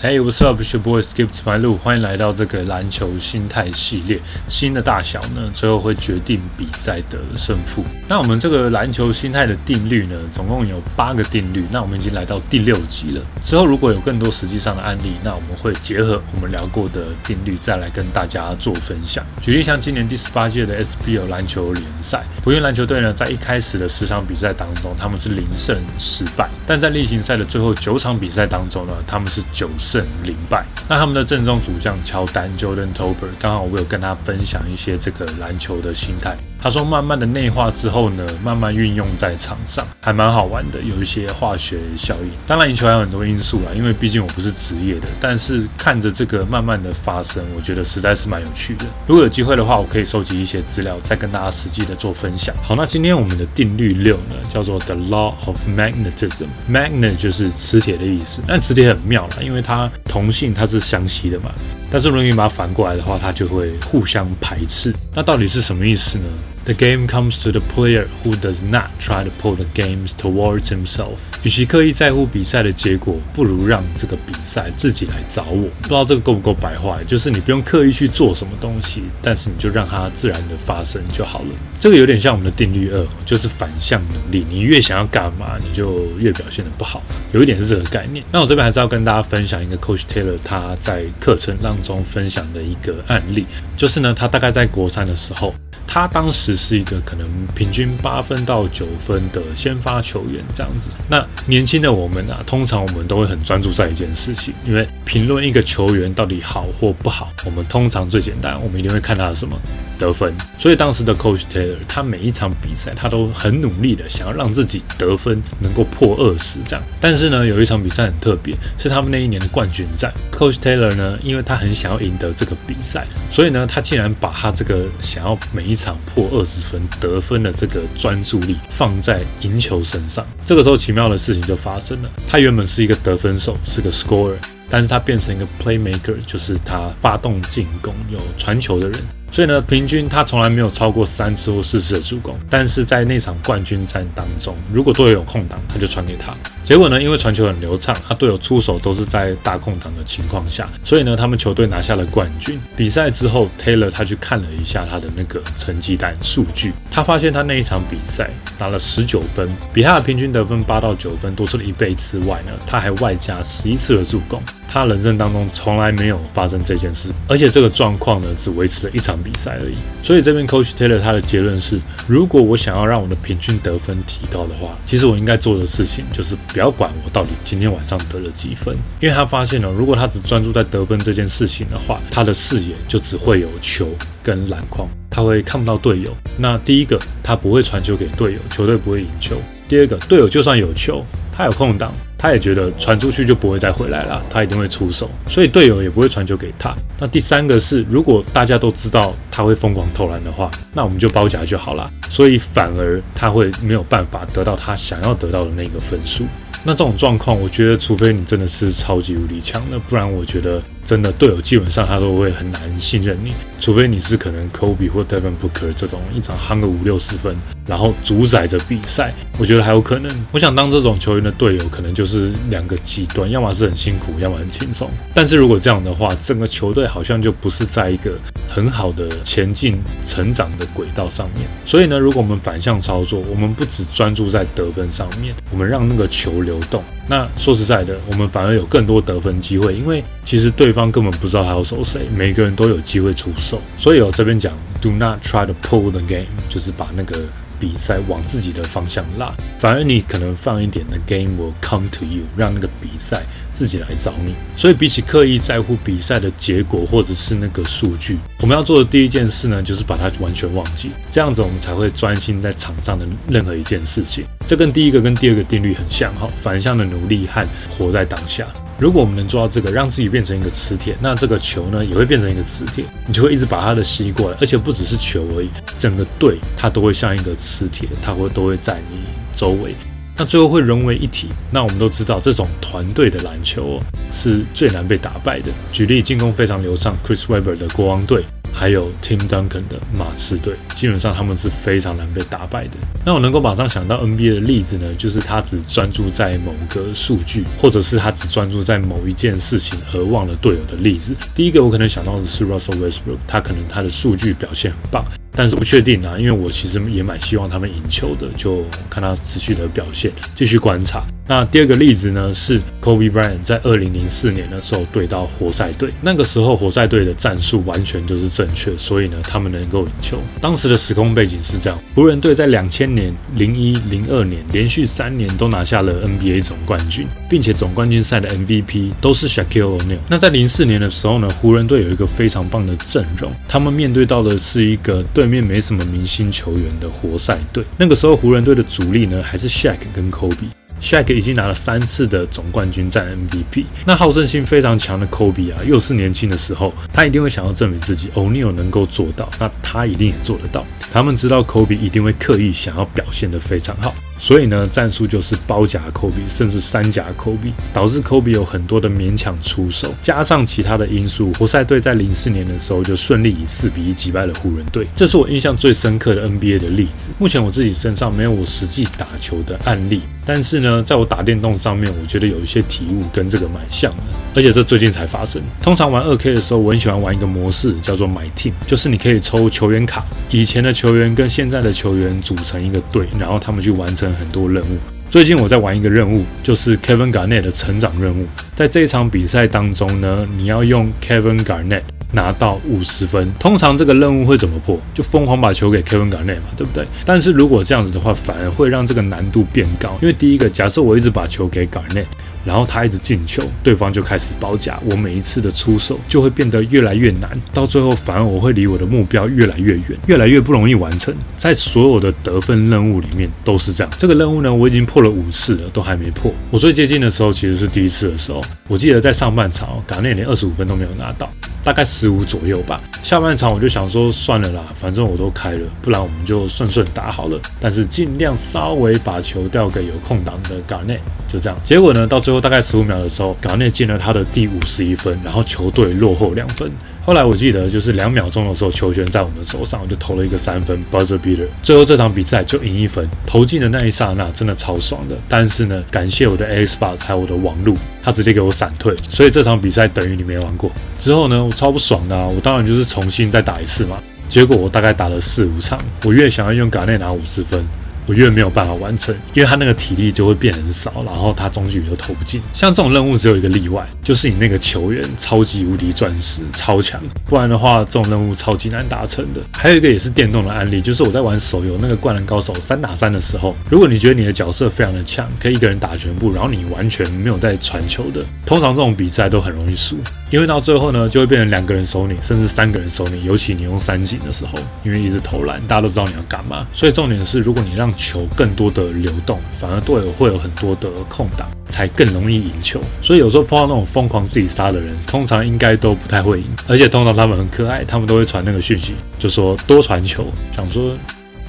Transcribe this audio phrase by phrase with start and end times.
[0.00, 0.60] Hey, what's up?
[0.60, 4.20] It's your boy Skip to my 路，欢迎来到这个篮球心态系列。
[4.46, 7.82] 心的大小呢，最后会决定比赛的胜负。
[8.06, 11.66] 那我们这个篮球心态的定律呢，总共有八个定律。
[11.72, 13.26] 那我们已经来到第六集了。
[13.42, 19.26] 之后如果有更多实际上的案例，那我们会结合我们聊过的定律，再来跟大家做分享。
[19.42, 29.68] 举例像今年第十八届的 SBL 篮球联赛，福运篮球队呢，在一开始的十场比赛当中，他们是零胜失败，但在例行赛的最后九场比赛当中呢，他们是九。
[29.88, 36.36] 胜零败，那他们的正宗主将乔丹 Jordan Tober，刚好我有跟他分享一些这个篮球的心态。
[36.60, 42.30] 他说，慢慢的内化之后呢，慢慢运用在场上，还蛮好玩的，有一些化学效应。
[42.46, 45.06] 当然，赢球还有很多因素啦，因为毕竟我不是职业的。
[45.20, 48.84] 但是看着这个慢慢的发生，我觉得实在是蛮有趣的。
[49.06, 52.54] 如果有机会的话，我可以收集一些资料，再跟大家实际的做分享。
[52.62, 56.48] 好，那今天我们的定律六呢，叫做 The Law of Magnetism。
[56.68, 61.52] Magnet 就是磁铁的意思，但磁铁很妙啦，因为它同性它是相吸的嘛。
[61.90, 64.92] 但是如果你把它反过来的话，它就会互相排斥。
[65.14, 66.24] 那到底是什么意思呢
[66.64, 71.16] ？The game comes to the player who does not try to pull the games towards himself。
[71.42, 75.68] 与其刻意在乎比赛的结果，不如让这个比赛自己来找我。
[75.80, 76.98] 不知道这个够不够白话？
[77.06, 81.46] 就是你不用刻意去做什么东西，但是你就让它自然的发生就好了。
[81.80, 84.44] 这个有点像我们的定律二，就是反向能力。
[84.48, 87.02] 你越想要干嘛，你就越表现的不好。
[87.32, 88.22] 有一点是这个概念。
[88.32, 95.54] 那我这边还是要跟大家分享一个 Coach Taylor 他在课程让中分享的一个案例，就是呢，他大概在国三的时候。
[95.90, 100.90] 他当时是一个可能平均八分到九分的先发球员这样子。
[101.08, 109.56] 那年轻的我们啊，通常我们都会很专注在一件事情，因为评论一个球员到底好或不好，我们通常最简单，我们一定会看他的什么
[109.98, 110.34] 得分。
[110.58, 116.84] 所以当时的 Coach Taylor，他每一场比赛他都很努力的想要让自己得分能够破二十这样。
[117.00, 120.12] 但是呢，有一场比赛很特别，是他们那一年的冠军战。
[120.30, 132.10] Coach Taylor 呢，因为他很想要赢得这个比赛，所以呢，他竟然把他这个想要每一场破二十分得分的这个专注力放在赢球身上，这个时候奇妙的事情就发生了。
[132.26, 134.34] 他原本是一个得分手，是个 scorer，
[134.70, 139.00] 但是他变成一个 playmaker，就是他发动进攻有传球的人。
[139.30, 142.34] 所以呢，平均他从来没有超过三次或四次的助攻。
[142.48, 146.34] 但是在那场冠军战当中，如果队友有空档，他就传给他。
[146.64, 152.58] 结果呢，因为传球很流畅，他队友出手都是在大空档的情况下，所以呢，他们球队拿下了冠军。
[152.74, 164.42] 比赛之后，Taylor 他去看了一下他的那个成绩单数据，他发现他那一场比赛打了十九分，比他的平均得分八到九分多出了一倍之外呢，他还外加十一次的助攻。
[164.70, 169.74] 他人生当中从来没有发生这件事，而且这个状况呢，只维持了一场比赛而已。
[170.02, 183.88] 所以这边 Coach Taylor 他的结论是：如果我想要让我的平均得分提高的话，其实我应该做的事情就是不要管我到底今天晚上得了几分，因为他发现了，如果他只专注在得分这件事情的话，他的视野就只会有球
[184.22, 186.14] 跟篮筐，他会看不到队友。
[186.36, 189.36] 那第一个，他不会传球给队友，球队不会赢球；
[189.66, 191.02] 第二个，队友就算有球，
[191.32, 191.90] 他有空档。
[192.18, 196.74] 他也觉得传出去就不会再回来了，他一定会出手，所以队友也不会传球给他。
[196.98, 201.88] 那第三个是，如果大家都知道他会疯狂投篮的话，那我们就包夹就好了。
[202.10, 206.24] 所以反而他会没有办法得到他想要得到的那个分数。
[206.64, 213.32] 那这种状况，我觉得除非你真的是超级无敌强，那不然我觉得真的队友基本上他都会很难信任你。
[213.60, 217.36] 除非你是可能 Kobe 或 Devin Booker 这种一场夯个五六十分，
[217.66, 220.10] 然后主宰着比赛，我觉得还有可能。
[220.30, 224.88] 我想当这种球员的队友，可能就是两个极端，要么是很辛苦，要么很轻松。
[225.12, 228.16] 但是如果这样的话，整个球队好像就不是在一个
[228.48, 231.48] 很好的前进成长的轨道上面。
[231.66, 236.82] 所以呢，如果我们反向操作，我们不只专注在得分上面，我们让那个球流动。
[237.08, 243.60] 那说实在的，我们反而有更多得分机会，因为其实对方根本不知道他要守谁，每个人都有机会出手。
[243.76, 247.20] 所以我这边讲，Do not try to pull the game，就是把那个。
[247.60, 254.32] 比赛往自己的方向拉，反而你可能放一点的 game will come to you，让那个比赛自己来找你。
[254.56, 264.24] 所以比起刻意在乎比赛的结果或者是那个数据，我们要做的第一件事呢，就是把它完全忘记，这样子我们才会专心在场上的任何一件事情。
[264.46, 267.44] 这跟第一个跟第二个定律很像哈，反向的努力和
[267.76, 268.46] 活在当下。
[268.78, 278.98] 如果我们能做到这个，让自己变成一个磁铁，那这个球呢也会变成一个磁铁，你就会一直把它的吸过来，而且不只是球而已，整个队它都会像一个磁铁，它会都会在你
[279.34, 279.74] 周围，
[280.18, 281.28] 那最后会融为一体。
[281.52, 283.80] 那我们都知道，这种团队的篮球
[284.12, 285.52] 是最难被打败的。
[285.70, 288.24] 举例，进攻非常流畅，Chris Webber 的国王队。
[288.50, 292.70] 还有 Tim Duncan 的马刺队，基本上他们是非常难被打败的。
[293.04, 301.14] 那我能够马上想到 NBA 的例子呢，就是他只专注在某个数据，或者是他只专注在某一件事情而忘了队友的例子。
[301.36, 305.04] 第一个我可能想到的是 Russell Westbrook，他可能他的数据表现很棒。
[305.32, 311.04] 但是不确定啊，因为我其实也蛮希望他们赢球的，就看他持续的表现，继续观察。
[311.28, 320.18] 那第二个例子呢，是 Kobe Bryant 在二零零四年的时候对到活塞队，那个时候活塞队的战术完全就是正确，所以呢，他们能够赢球。
[320.40, 329.98] 当时的时空背景是这样：湖人队在两千年、零一、零二年连续三年都拿下了 NBA 总冠军，并且总冠军赛的 MVP 都是 Shaquille O'Neal。
[330.08, 335.28] 那在零四年的时候呢，湖人队有一个非常棒的阵容，他们面对到的是一个对。
[335.28, 340.48] 面没什么明星球员的活塞队，那个时候湖人队的主力呢还是 Shaq 跟 Kobe。
[340.80, 350.64] Shaq 已经拿了三次的总冠军战 MVP，那好胜心非常强的 Kobe 啊，又是年轻的时候，他一定会想要证明自己，O'Neal 能够做到，那他一定也做得到。
[350.90, 353.94] 他们知道 Kobe 一定会刻意想要表现得非常好。
[354.18, 364.88] 所以呢，战术就是包夹科比，甚至三夹科比，导致科比有很多的勉强出手，加上其他的因素，活塞队在零四年的时候就顺利以四比一击败了湖人队。
[364.94, 367.10] 这是我印象最深刻的 NBA 的例子。
[367.18, 374.02] 目前我自己身上没有我实际打球的案例，但是呢，在我打电动上面，我觉得有一些体悟跟这个蛮像的，
[374.34, 375.40] 而且这最近才发生。
[375.62, 384.07] 通常玩二 K 的时候，我很喜欢玩一个模式，叫做 My Team，就是你可以抽球员卡，以前的球员跟现在的球员组成一个队，然后他们去完成。
[384.14, 384.78] 很多任务。
[385.10, 388.26] 最近我在玩一个任务，就是 Kevin Garnett 的成长任务。
[388.54, 391.80] 在这一场比赛当中呢，你要用 Kevin Garnett
[392.12, 393.32] 拿到五十分。
[393.40, 394.78] 通常这个任务会怎么破？
[394.92, 396.86] 就疯狂把球给 Kevin Garnett 嘛，对不对？
[397.06, 399.96] 但是如果这样子的话，反而会让这个难度变高。
[400.02, 402.04] 因为第一个，假设我一直把球给 Garnett。
[402.48, 411.14] 然后他一直进球，对方就开始包夹，我每一次的出手就会变得越来越难，到最后反而我会离我的目标越来越远，越来越不容易完成。
[411.36, 413.92] 在所有的得分任务里面都是这样。
[413.98, 416.32] 这个任务呢，我已经破了五次了，都还没破。
[416.50, 421.30] 我最接近的时候其实是第一次的时候，我记得在上半场，港内连二十五分都没有拿到。
[421.64, 422.80] 大概十五左右吧。
[423.02, 427.38] 下半场我就想说算了啦，反正我都开了，不然我们就顺顺打好了。
[427.60, 431.58] 但是尽量稍微把球调给有空档的 Garnett，就这样。
[431.64, 436.70] 结果呢，到最后大概十五秒的时候，Garnett 进了他的第五十一分，然后球队落后两分。
[437.04, 441.46] 后来我记得就是两秒钟的时候，球权在我们手上，我就投了一个三分 buzzer beater。
[441.62, 445.16] 最后这场比赛就赢一分，投进的那一刹那真的超爽的。
[445.28, 450.70] 但是呢，感谢我的 Xbox 还有我的网路，他直接给我闪退，所以这场比赛等于你没玩过。
[450.98, 453.98] 之后呢，我超不爽的，我当然就是重新再打一次嘛。
[454.28, 457.66] 结果我大概打了四五场，我越想要用嘎内拿五十分。
[458.08, 462.40] 我越没有办法完成，因为他那个体力就会变很少，然后他中距离就投不进。
[462.54, 469.42] 像这种任务只有一个例外，就是你那个球员超级无敌钻石超强，不然的话这种任务超级难达成的。
[469.52, 479.98] 还有一个也是电动的案例，就是我在玩手游那个灌篮高手三打三的时候，如果你觉得你的角色非常的强，可以一个人打全部，然后你完全没有在传球的，通常这种比赛都很容易输，
[480.30, 486.66] 因为到最后呢就会变成两个人守你，甚至三个人守你，尤其你用三井的时候，因为一直投篮，大家都知道你要干嘛。
[486.74, 492.80] 所以重点是，如果你让球更多的流动，反而队友会有很多的空档，才更容易赢球。
[493.00, 496.46] 所以有时候碰到那种疯狂自己杀的人，通常应该都不太会赢。
[496.66, 500.92] 而且通常他们很可爱，他们都会传那个讯息，就说多传球，想说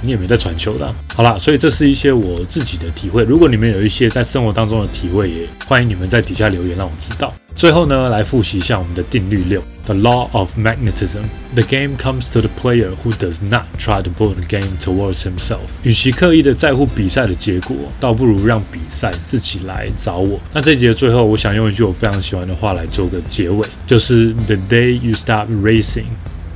[0.02, 0.94] 你也没在传球的。
[1.16, 3.24] 好啦，所以这是一些我自己的体会。
[3.24, 7.34] 如果你们有一些在生活当中的体会，也欢迎你们在底下留言让我知道。
[7.56, 11.24] 最后呢，来复习一下我们的定律六：The law of magnetism.
[11.56, 15.24] The game comes to the player who does not try to pull the game towards
[15.24, 15.68] himself.
[15.84, 20.40] 与其刻意的在乎比赛的结果，倒不如让比赛自己来找我。
[20.54, 26.06] 那这节最后，我想用一句我非常喜欢的话来做个结尾，就是 The day you stop racing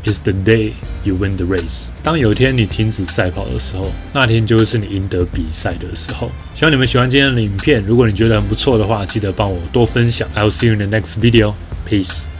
[0.05, 1.88] is the day you win the race.
[2.01, 6.29] 当有一天你停止赛跑的时候，那天就是你赢得比赛的时候。
[6.55, 7.83] 希望你们喜欢今天的影片。
[7.83, 10.27] 如果你觉得很不错的话，记得帮我多分享。
[10.36, 11.53] I'll see you in the next video.
[11.88, 12.33] Peace.